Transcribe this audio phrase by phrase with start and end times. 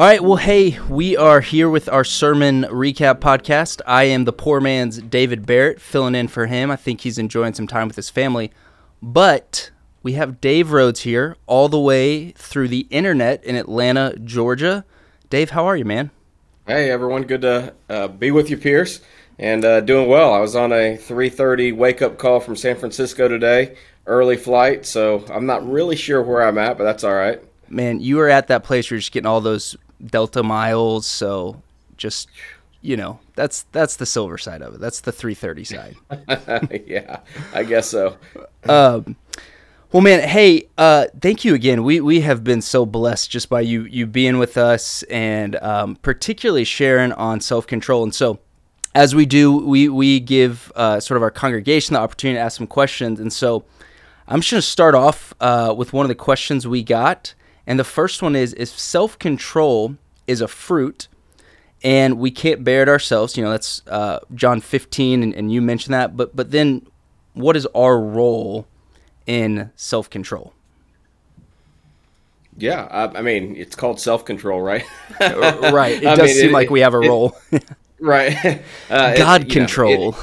[0.00, 3.82] All right, well, hey, we are here with our sermon recap podcast.
[3.86, 6.70] I am the poor man's David Barrett, filling in for him.
[6.70, 8.50] I think he's enjoying some time with his family.
[9.02, 9.70] But
[10.02, 14.86] we have Dave Rhodes here, all the way through the internet in Atlanta, Georgia.
[15.28, 16.10] Dave, how are you, man?
[16.66, 17.24] Hey, everyone.
[17.24, 19.02] Good to uh, be with you, Pierce,
[19.38, 20.32] and uh, doing well.
[20.32, 23.76] I was on a 3:30 wake-up call from San Francisco today,
[24.06, 28.00] early flight, so I'm not really sure where I'm at, but that's all right man,
[28.00, 31.06] you were at that place where you're just getting all those Delta miles.
[31.06, 31.62] So
[31.96, 32.28] just
[32.82, 34.80] you know, that's that's the silver side of it.
[34.80, 35.96] That's the 330 side.
[36.86, 37.20] yeah,
[37.52, 38.16] I guess so.
[38.68, 39.16] um,
[39.92, 41.82] well, man, hey, uh, thank you again.
[41.82, 45.96] We we have been so blessed just by you you being with us and um,
[45.96, 48.02] particularly sharing on self control.
[48.02, 48.38] And so,
[48.94, 52.56] as we do, we we give uh, sort of our congregation the opportunity to ask
[52.56, 53.20] some questions.
[53.20, 53.64] And so,
[54.26, 57.34] I'm just going to start off uh, with one of the questions we got.
[57.70, 61.06] And the first one is if self control is a fruit
[61.84, 65.62] and we can't bear it ourselves, you know, that's uh, John 15, and, and you
[65.62, 66.16] mentioned that.
[66.16, 66.84] But, but then
[67.34, 68.66] what is our role
[69.24, 70.52] in self control?
[72.56, 74.84] Yeah, I, I, mean, it's called self control, right?
[75.20, 75.96] right.
[76.02, 77.38] It does mean, seem it, like we have a role.
[78.00, 78.64] right.
[78.90, 80.10] Uh, God it, control.
[80.10, 80.18] Know,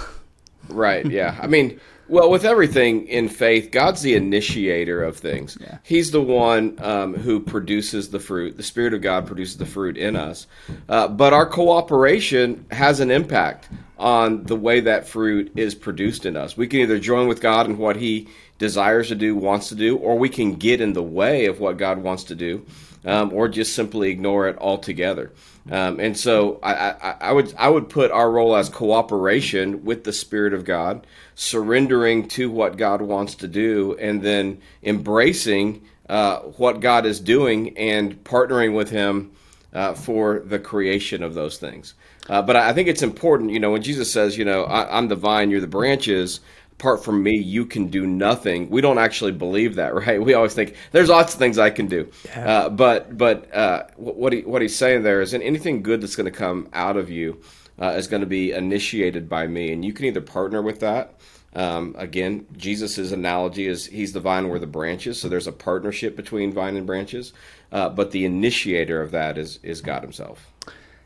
[0.67, 1.05] right.
[1.05, 1.39] Yeah.
[1.41, 5.57] I mean, well, with everything in faith, God's the initiator of things.
[5.59, 5.77] Yeah.
[5.83, 8.57] He's the one um, who produces the fruit.
[8.57, 10.47] The Spirit of God produces the fruit in us.
[10.87, 16.37] Uh, but our cooperation has an impact on the way that fruit is produced in
[16.37, 16.55] us.
[16.55, 19.97] We can either join with God in what He desires to do, wants to do,
[19.97, 22.65] or we can get in the way of what God wants to do,
[23.05, 25.31] um, or just simply ignore it altogether.
[25.71, 30.03] Um, and so I, I, I, would I would put our role as cooperation with
[30.03, 36.39] the Spirit of God, surrendering to what God wants to do, and then embracing uh,
[36.39, 39.31] what God is doing and partnering with Him
[39.73, 41.93] uh, for the creation of those things.
[42.29, 45.07] Uh, but I think it's important, you know, when Jesus says, you know, I, I'm
[45.07, 46.39] the vine, you're the branches
[46.79, 48.69] apart from me, you can do nothing.
[48.69, 50.21] We don't actually believe that, right?
[50.21, 52.49] We always think there's lots of things I can do, yeah.
[52.49, 56.15] uh, but but uh, what he, what he's saying there is, an anything good that's
[56.15, 57.41] going to come out of you
[57.81, 61.15] uh, is going to be initiated by me, and you can either partner with that.
[61.53, 66.15] Um, again, Jesus's analogy is he's the vine, we're the branches, so there's a partnership
[66.15, 67.33] between vine and branches.
[67.71, 70.51] Uh, but the initiator of that is is God Himself.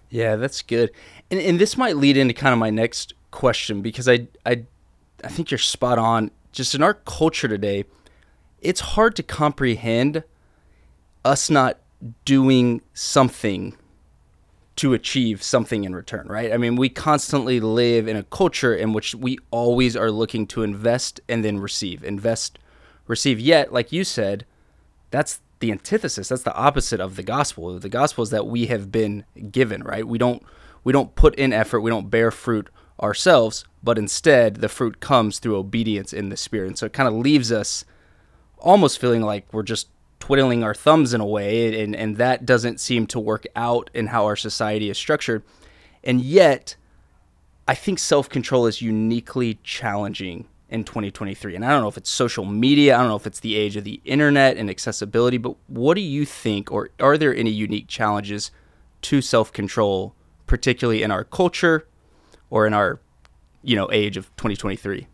[0.09, 0.91] Yeah, that's good,
[1.29, 4.65] and and this might lead into kind of my next question because I I
[5.23, 6.31] I think you're spot on.
[6.51, 7.85] Just in our culture today,
[8.61, 10.23] it's hard to comprehend
[11.23, 11.77] us not
[12.25, 13.77] doing something
[14.77, 16.51] to achieve something in return, right?
[16.51, 20.63] I mean, we constantly live in a culture in which we always are looking to
[20.63, 22.57] invest and then receive, invest,
[23.07, 23.39] receive.
[23.39, 24.45] Yet, like you said,
[25.11, 26.29] that's the antithesis.
[26.29, 27.77] That's the opposite of the gospel.
[27.77, 30.07] The gospel is that we have been given, right?
[30.07, 30.43] We don't
[30.83, 32.67] we don't put in effort, we don't bear fruit
[33.01, 36.67] ourselves, but instead the fruit comes through obedience in the Spirit.
[36.67, 37.83] And so it kind of leaves us
[38.59, 39.87] almost feeling like we're just
[40.19, 44.07] twiddling our thumbs in a way, and, and that doesn't seem to work out in
[44.07, 45.43] how our society is structured.
[46.03, 46.75] And yet,
[47.67, 51.55] I think self control is uniquely challenging in 2023.
[51.55, 53.75] And I don't know if it's social media, I don't know if it's the age
[53.75, 57.87] of the internet and accessibility, but what do you think, or are there any unique
[57.87, 58.51] challenges
[59.03, 60.15] to self control,
[60.47, 61.87] particularly in our culture
[62.51, 62.99] or in our
[63.63, 65.07] you know age of 2023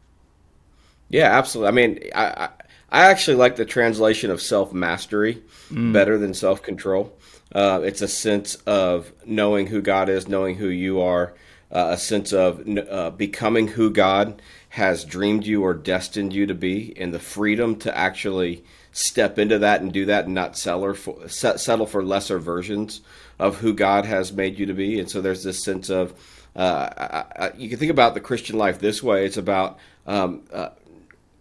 [1.09, 1.69] yeah absolutely.
[1.69, 2.49] I mean i
[2.89, 5.93] i, actually like the translation of self mastery mm.
[5.93, 7.17] better than self control
[7.55, 11.33] uh, it's a sense of knowing who god is knowing who you are
[11.71, 16.53] uh, a sense of uh, becoming who god has dreamed you or destined you to
[16.53, 18.63] be and the freedom to actually
[18.97, 23.01] step into that and do that and not settle for, settle for lesser versions
[23.37, 24.99] of who god has made you to be.
[24.99, 26.13] And so there's this sense of
[26.57, 30.43] uh, I, I, you can think about the Christian life this way: it's about um,
[30.51, 30.69] uh,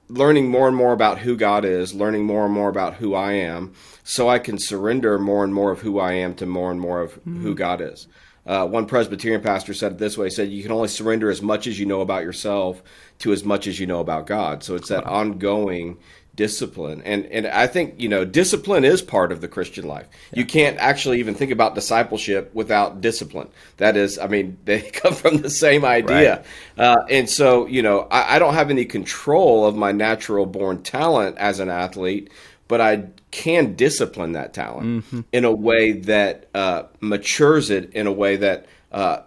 [0.08, 3.32] learning more and more about who God is, learning more and more about who I
[3.32, 3.72] am,
[4.04, 7.00] so I can surrender more and more of who I am to more and more
[7.00, 7.42] of mm-hmm.
[7.42, 8.06] who God is.
[8.46, 11.42] Uh, one Presbyterian pastor said it this way: he said, "You can only surrender as
[11.42, 12.82] much as you know about yourself
[13.20, 15.98] to as much as you know about God." So it's that ongoing
[16.36, 20.06] discipline and and I think you know discipline is part of the Christian life.
[20.30, 20.40] Yeah.
[20.40, 23.48] You can't actually even think about discipleship without discipline.
[23.78, 26.44] That is, I mean, they come from the same idea.
[26.76, 26.84] Right.
[26.84, 30.82] Uh, and so you know, I, I, don't have any control of my natural born
[30.82, 32.30] talent as an athlete,
[32.68, 35.20] but I can discipline that talent mm-hmm.
[35.32, 39.22] in a way that uh, matures it in a way that uh,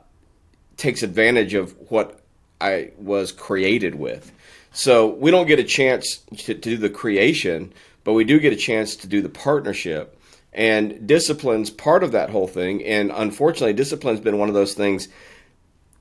[0.77, 2.19] takes advantage of what
[2.59, 4.31] I was created with.
[4.71, 8.53] So we don't get a chance to, to do the creation, but we do get
[8.53, 10.15] a chance to do the partnership.
[10.51, 12.83] And discipline's part of that whole thing.
[12.83, 15.07] And unfortunately, discipline's been one of those things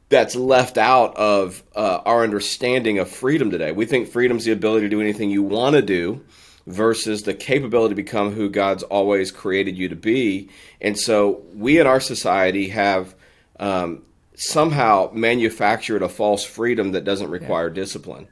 [0.08, 3.73] that's left out of uh, our understanding of freedom today.
[3.73, 6.25] We think freedom's the ability to do anything you want to do
[6.69, 10.50] versus the capability to become who God's always created you to be.
[10.81, 13.15] And so we in our society have
[13.59, 14.03] um,
[14.35, 17.75] somehow manufactured a false freedom that doesn't require yeah.
[17.75, 18.29] discipline.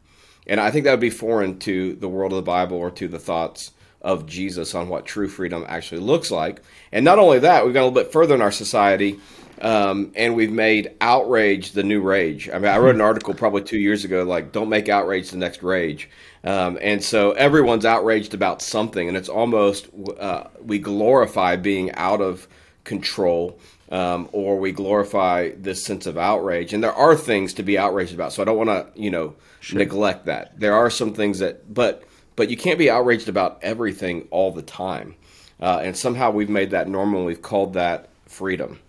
[0.46, 3.08] And I think that would be foreign to the world of the Bible or to
[3.08, 3.72] the thoughts
[4.02, 6.62] of Jesus on what true freedom actually looks like.
[6.92, 9.18] And not only that, we've gone a little bit further in our society
[9.60, 12.50] um, and we've made outrage the new rage.
[12.50, 15.38] I mean, I wrote an article probably two years ago, like, don't make outrage the
[15.38, 16.10] next rage.
[16.46, 19.88] Um, and so everyone's outraged about something, and it's almost
[20.18, 22.46] uh, we glorify being out of
[22.84, 23.58] control.
[23.88, 28.12] Um, or we glorify this sense of outrage, and there are things to be outraged
[28.12, 28.32] about.
[28.32, 29.78] So I don't want to, you know, sure.
[29.78, 30.58] neglect that.
[30.58, 32.02] There are some things that, but
[32.34, 35.14] but you can't be outraged about everything all the time.
[35.60, 37.20] Uh, and somehow we've made that normal.
[37.20, 38.80] and We've called that freedom.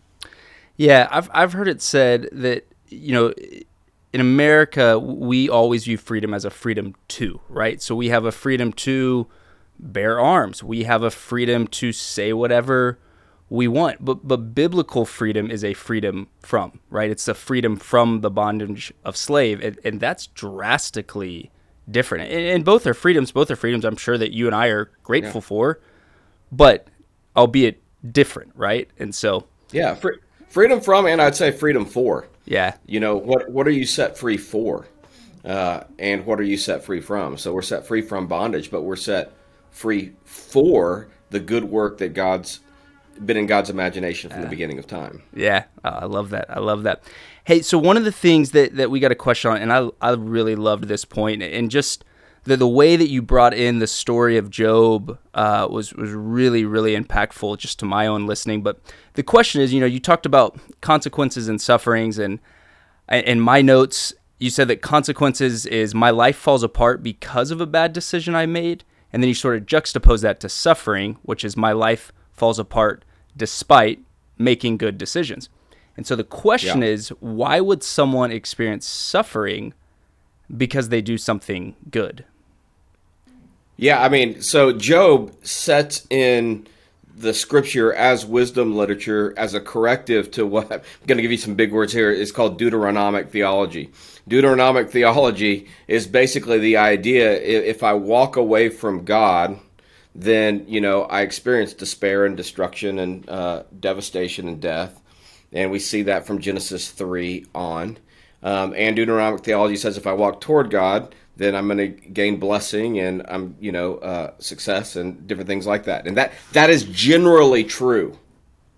[0.78, 3.34] Yeah, I've I've heard it said that you know
[4.14, 7.82] in America we always view freedom as a freedom to, right?
[7.82, 9.28] So we have a freedom to
[9.80, 10.64] bear arms.
[10.64, 13.00] We have a freedom to say whatever
[13.50, 14.04] we want.
[14.04, 17.10] But but biblical freedom is a freedom from, right?
[17.10, 21.52] It's a freedom from the bondage of slave, and, and that's drastically
[21.90, 22.32] different.
[22.32, 23.32] And, and, both are freedoms.
[23.32, 23.86] Both are freedoms.
[23.86, 25.48] I'm sure that you and I are grateful yeah.
[25.48, 25.80] for,
[26.52, 26.88] but
[27.36, 27.82] albeit
[28.12, 28.90] different, right?
[29.00, 30.18] And so yeah, free,
[30.50, 32.28] freedom from, and I'd say freedom for.
[32.48, 32.76] Yeah.
[32.86, 33.50] You know what?
[33.52, 34.88] What are you set free for?
[35.46, 37.38] Uh, and what are you set free from?
[37.38, 39.32] So we're set free from bondage, but we're set
[39.70, 42.62] free for the good work that God's
[43.26, 45.24] been in God's imagination from uh, the beginning of time.
[45.34, 46.46] Yeah, uh, I love that.
[46.50, 47.04] I love that.
[47.44, 49.90] Hey, so one of the things that, that we got a question on, and I
[50.02, 52.04] I really loved this point, and just
[52.48, 56.64] the the way that you brought in the story of Job uh, was was really
[56.66, 58.64] really impactful just to my own listening.
[58.64, 58.80] But
[59.14, 62.40] the question is, you know, you talked about consequences and sufferings, and
[63.12, 67.66] in my notes you said that consequences is my life falls apart because of a
[67.66, 71.58] bad decision I made, and then you sort of juxtapose that to suffering, which is
[71.58, 73.04] my life falls apart
[73.36, 74.00] despite
[74.38, 75.50] making good decisions.
[75.96, 76.90] And so the question yeah.
[76.90, 79.74] is, why would someone experience suffering
[80.56, 82.24] because they do something good?
[83.78, 86.68] Yeah, I mean, so Job sets in
[87.16, 91.38] the scripture as wisdom literature as a corrective to what I'm going to give you
[91.38, 92.12] some big words here.
[92.12, 93.92] It's called Deuteronomic theology.
[94.28, 99.60] Deuteronomic theology is basically the idea if I walk away from God,
[100.14, 105.00] then you know I experience despair and destruction and uh, devastation and death,
[105.54, 107.98] and we see that from Genesis three on.
[108.44, 112.38] Um, and Deuteronomic theology says if I walk toward God, then I'm going to gain
[112.38, 116.08] blessing and I'm, you know, uh, success and different things like that.
[116.08, 118.18] And that that is generally true.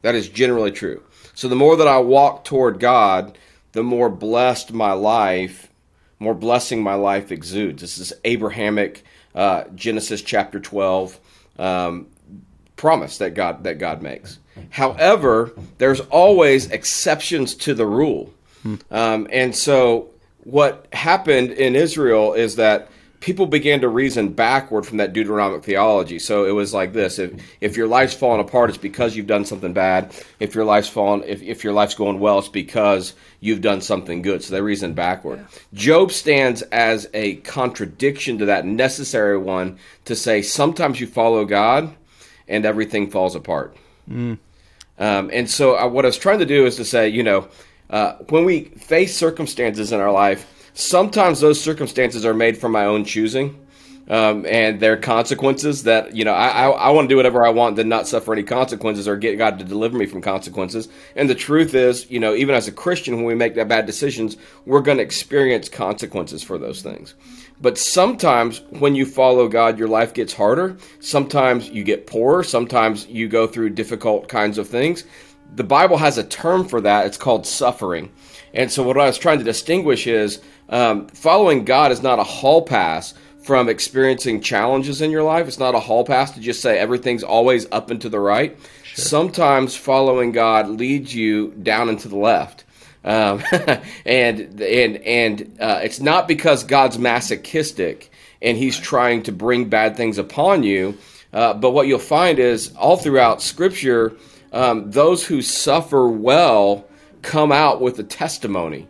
[0.02, 1.02] That is generally true.
[1.34, 3.38] So the more that I walk toward God,
[3.72, 5.70] the more blessed my life,
[6.20, 7.82] more blessing my life exudes.
[7.82, 9.04] This is Abrahamic
[9.34, 11.20] uh, Genesis chapter 12
[11.58, 12.08] um,
[12.76, 14.40] promise that God that God makes.
[14.70, 18.34] However, there's always exceptions to the rule,
[18.64, 18.76] hmm.
[18.92, 20.10] um, and so
[20.44, 22.90] what happened in Israel is that
[23.20, 26.20] people began to reason backward from that Deuteronomic theology.
[26.20, 29.46] So it was like this: if if your life's falling apart, it's because you've done
[29.46, 30.14] something bad.
[30.40, 34.22] If your life's falling, if if your life's going well, it's because you've done something
[34.22, 34.44] good.
[34.44, 35.40] So they reason backward.
[35.40, 35.60] Yeah.
[35.74, 41.94] Job stands as a contradiction to that necessary one to say sometimes you follow God
[42.48, 43.76] and everything falls apart.
[44.10, 44.40] Mm.
[44.98, 47.24] Um, and so I, uh, what I was trying to do is to say, you
[47.24, 47.48] know
[47.90, 52.86] uh, when we face circumstances in our life, sometimes those circumstances are made from my
[52.86, 53.66] own choosing.
[54.10, 57.46] Um, and there are consequences that you know I, I, I want to do whatever
[57.46, 60.90] I want, then not suffer any consequences or get God to deliver me from consequences.
[61.16, 63.86] And the truth is, you know, even as a Christian, when we make that bad
[63.86, 67.14] decisions, we're going to experience consequences for those things.
[67.62, 70.78] But sometimes when you follow God, your life gets harder.
[71.02, 72.44] Sometimes you get poorer.
[72.44, 75.04] Sometimes you go through difficult kinds of things
[75.56, 77.06] the Bible has a term for that.
[77.06, 78.12] It's called suffering.
[78.54, 82.24] And so, what I was trying to distinguish is um, following God is not a
[82.24, 85.48] hall pass from experiencing challenges in your life.
[85.48, 88.58] It's not a hall pass to just say everything's always up and to the right.
[88.84, 89.06] Sure.
[89.06, 92.66] Sometimes following God leads you down and to the left.
[93.04, 93.44] Um,
[94.06, 99.96] and and and uh, it's not because God's masochistic and He's trying to bring bad
[99.96, 100.98] things upon you.
[101.32, 104.16] Uh, but what you'll find is all throughout Scripture,
[104.52, 106.86] um, those who suffer well
[107.22, 108.88] come out with a testimony.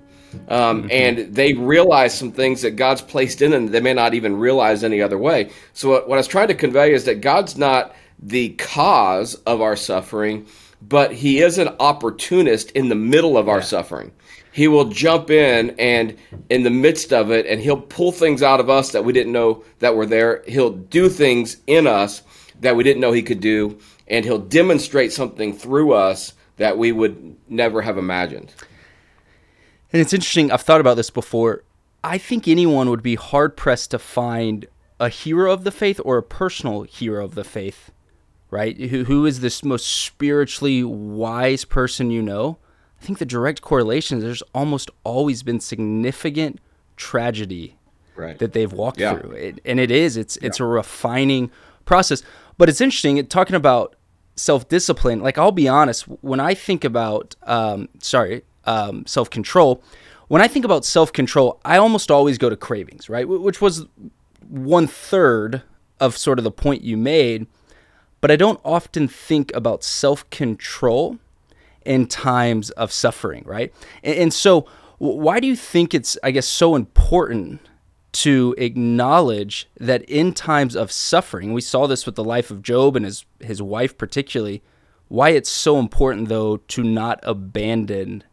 [0.48, 0.92] Um, mm-hmm.
[0.92, 4.38] and they realize some things that God's placed in them that they may not even
[4.38, 5.50] realize any other way.
[5.74, 9.62] So what, what I was trying to convey is that God's not the cause of
[9.62, 10.46] our suffering,
[10.82, 13.64] but he is an opportunist in the middle of our yeah.
[13.64, 14.12] suffering.
[14.52, 16.18] He will jump in and
[16.50, 19.32] in the midst of it, and he'll pull things out of us that we didn't
[19.32, 20.44] know that were there.
[20.48, 22.24] He'll do things in us
[22.60, 26.92] that we didn't know he could do, and he'll demonstrate something through us that we
[26.92, 28.54] would never have imagined.
[29.92, 31.64] And it's interesting, I've thought about this before.
[32.04, 34.68] I think anyone would be hard pressed to find
[35.00, 37.92] a hero of the faith or a personal hero of the faith,
[38.52, 38.78] right?
[38.78, 42.58] Who, who is this most spiritually wise person you know?
[43.02, 46.60] I think the direct correlation is there's almost always been significant
[46.98, 47.78] tragedy
[48.16, 48.38] right.
[48.40, 49.18] that they've walked yeah.
[49.18, 49.32] through.
[49.32, 51.50] It, and it is, it's, it's a refining
[51.86, 52.22] process.
[52.58, 53.96] But it's interesting talking about
[54.40, 55.20] self discipline.
[55.20, 59.84] Like, I'll be honest, when I think about, um, sorry, um, self control,
[60.28, 63.28] when I think about self control, I almost always go to cravings, right?
[63.28, 63.86] Which was
[64.48, 65.64] one third
[66.00, 67.48] of sort of the point you made.
[68.22, 71.20] But I don't often think about self control
[71.86, 73.74] in times of suffering, right?
[74.04, 74.68] And, and so,
[74.98, 77.62] why do you think it's, I guess, so important
[78.12, 82.96] to acknowledge that in times of suffering, we saw this with the life of Job
[82.96, 84.64] and his, his wife, particularly,
[85.08, 88.24] why it's so important, though, to not abandon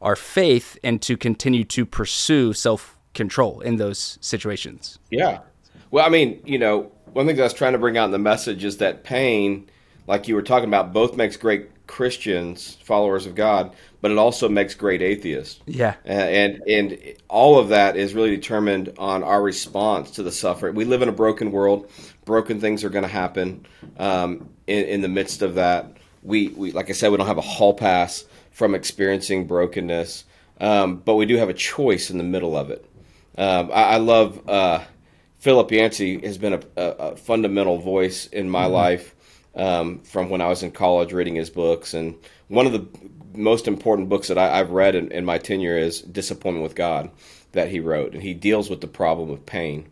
[0.00, 4.98] our faith and to continue to pursue self control in those situations.
[5.10, 5.40] Yeah.
[5.90, 8.10] Well, I mean, you know, one thing that I was trying to bring out in
[8.12, 9.68] the message is that pain,
[10.06, 14.48] like you were talking about, both makes great Christians, followers of God, but it also
[14.48, 15.60] makes great atheists.
[15.66, 15.96] Yeah.
[16.04, 16.96] and and
[17.28, 20.76] all of that is really determined on our response to the suffering.
[20.76, 21.90] We live in a broken world.
[22.24, 23.66] Broken things are going to happen.
[23.98, 27.38] Um, in, in the midst of that, we, we like I said, we don't have
[27.38, 30.24] a hall pass from experiencing brokenness,
[30.60, 32.88] um, but we do have a choice in the middle of it.
[33.36, 34.80] Um, I, I, love uh,
[35.38, 38.74] Philip Yancey has been a, a, a, fundamental voice in my mm-hmm.
[38.74, 39.14] life
[39.54, 41.94] um, from when I was in college reading his books.
[41.94, 42.16] And
[42.48, 42.86] one of the
[43.34, 47.10] most important books that I, have read in, in, my tenure is Disappointment with God
[47.52, 48.14] that he wrote.
[48.14, 49.88] And he deals with the problem of pain.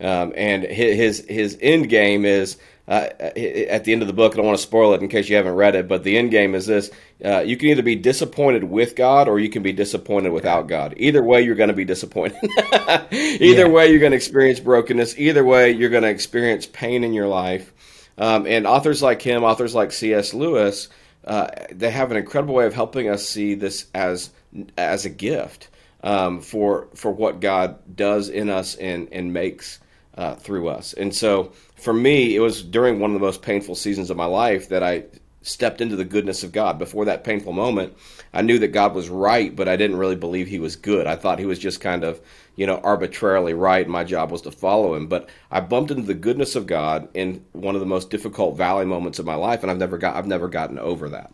[0.00, 2.56] Um, and his, his end game is
[2.88, 5.28] uh, at the end of the book, I don't want to spoil it in case
[5.28, 6.90] you haven't read it, but the end game is this
[7.24, 10.94] uh, you can either be disappointed with God or you can be disappointed without God.
[10.96, 12.38] Either way, you're going to be disappointed.
[12.42, 13.68] either yeah.
[13.68, 15.16] way, you're going to experience brokenness.
[15.16, 17.72] Either way, you're going to experience pain in your life.
[18.18, 20.34] Um, and authors like him, authors like C.S.
[20.34, 20.88] Lewis,
[21.24, 24.30] uh, they have an incredible way of helping us see this as
[24.76, 25.68] as a gift
[26.02, 29.78] um, for for what God does in us and and makes
[30.16, 30.92] uh, through us.
[30.92, 34.26] And so, for me, it was during one of the most painful seasons of my
[34.26, 35.04] life that I
[35.42, 36.78] stepped into the goodness of God.
[36.78, 37.96] Before that painful moment,
[38.34, 41.06] I knew that God was right, but I didn't really believe He was good.
[41.06, 42.20] I thought He was just kind of
[42.56, 43.88] you know, arbitrarily right.
[43.88, 45.06] My job was to follow him.
[45.06, 48.84] But I bumped into the goodness of God in one of the most difficult valley
[48.84, 51.32] moments of my life, and I've never got I've never gotten over that.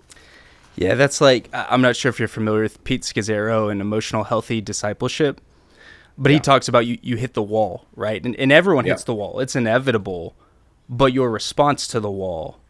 [0.76, 4.60] Yeah, that's like I'm not sure if you're familiar with Pete Scazzero and emotional healthy
[4.60, 5.40] discipleship,
[6.16, 6.36] but yeah.
[6.36, 8.24] he talks about you you hit the wall, right?
[8.24, 9.06] And, and everyone hits yeah.
[9.06, 9.40] the wall.
[9.40, 10.36] It's inevitable,
[10.88, 12.60] but your response to the wall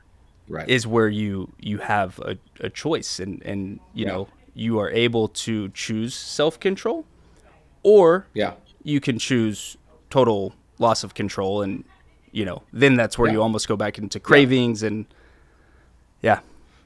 [0.49, 0.69] right.
[0.69, 4.12] is where you you have a, a choice and and you yeah.
[4.12, 7.05] know you are able to choose self control
[7.83, 9.76] or yeah, you can choose
[10.11, 11.85] total loss of control, and
[12.33, 13.35] you know, then that's where yeah.
[13.35, 14.88] you almost go back into cravings yeah.
[14.88, 15.07] and
[16.23, 16.40] yeah.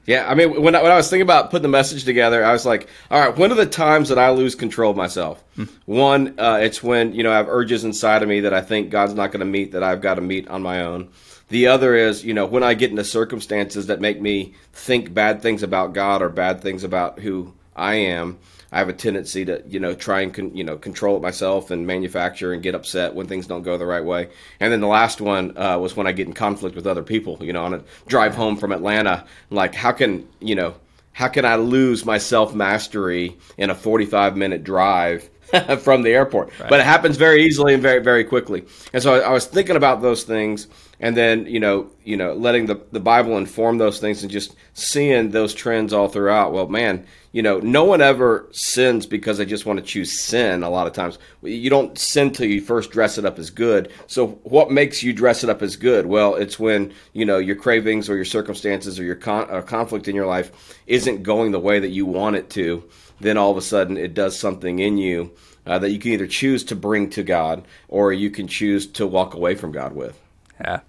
[0.05, 2.51] Yeah, I mean, when I, when I was thinking about putting the message together, I
[2.51, 5.41] was like, all right, when are the times that I lose control of myself?
[5.55, 5.63] Hmm.
[5.85, 8.89] One, uh, it's when you know I have urges inside of me that I think
[8.89, 11.09] God's not going to meet that I've got to meet on my own.
[11.49, 15.41] The other is, you know, when I get into circumstances that make me think bad
[15.41, 18.39] things about God or bad things about who I am.
[18.71, 21.69] I have a tendency to, you know, try and, con- you know, control it myself
[21.69, 24.29] and manufacture and get upset when things don't go the right way.
[24.59, 27.37] And then the last one uh, was when I get in conflict with other people,
[27.41, 29.25] you know, on a drive home from Atlanta.
[29.51, 30.73] Like, how can, you know,
[31.11, 35.29] how can I lose my self mastery in a 45 minute drive
[35.79, 36.57] from the airport?
[36.59, 36.69] Right.
[36.69, 38.65] But it happens very easily and very, very quickly.
[38.93, 40.67] And so I, I was thinking about those things
[41.03, 44.55] and then you know you know letting the, the bible inform those things and just
[44.73, 49.45] seeing those trends all throughout well man you know no one ever sins because they
[49.45, 52.89] just want to choose sin a lot of times you don't sin till you first
[52.89, 56.35] dress it up as good so what makes you dress it up as good well
[56.35, 60.15] it's when you know your cravings or your circumstances or your con- or conflict in
[60.15, 62.81] your life isn't going the way that you want it to
[63.19, 65.31] then all of a sudden it does something in you
[65.65, 69.07] uh, that you can either choose to bring to god or you can choose to
[69.07, 70.19] walk away from god with
[70.59, 70.79] yeah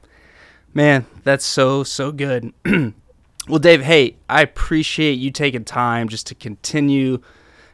[0.76, 2.52] Man, that's so, so good.
[3.48, 7.20] well, Dave, hey, I appreciate you taking time just to continue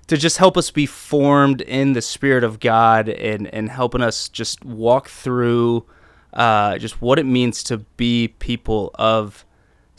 [0.07, 4.29] to just help us be formed in the Spirit of God and, and helping us
[4.29, 5.87] just walk through
[6.35, 9.47] uh, just what it means to be people of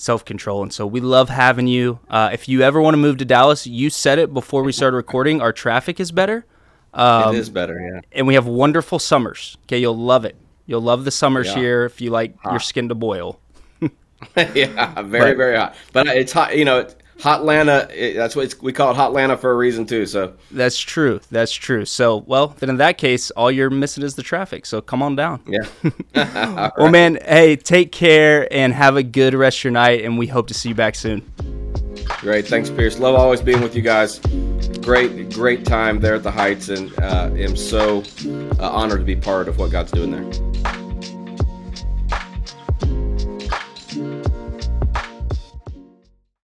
[0.01, 0.63] self control.
[0.63, 1.99] And so we love having you.
[2.09, 4.97] Uh, if you ever want to move to Dallas, you said it before we started
[4.97, 5.41] recording.
[5.41, 6.45] Our traffic is better.
[6.93, 8.01] Um, it is better, yeah.
[8.11, 9.57] And we have wonderful summers.
[9.63, 10.35] Okay, you'll love it.
[10.65, 11.55] You'll love the summers yeah.
[11.55, 12.51] here if you like hot.
[12.51, 13.39] your skin to boil.
[14.35, 15.75] yeah, very but, very hot.
[15.93, 16.57] But it's hot.
[16.57, 16.87] You know,
[17.21, 18.15] Hotlanta.
[18.15, 20.05] That's what we call it Hotlanta for a reason too.
[20.05, 21.21] So that's true.
[21.29, 21.85] That's true.
[21.85, 24.65] So well, then in that case, all you're missing is the traffic.
[24.65, 25.41] So come on down.
[25.45, 25.59] Yeah.
[26.15, 26.71] right.
[26.77, 27.19] Well, man.
[27.23, 30.03] Hey, take care and have a good rest of your night.
[30.03, 31.21] And we hope to see you back soon.
[32.19, 32.47] Great.
[32.47, 32.99] Thanks, Pierce.
[32.99, 34.19] Love always being with you guys.
[34.81, 38.03] Great, great time there at the Heights, and uh, am so
[38.59, 40.70] uh, honored to be part of what God's doing there.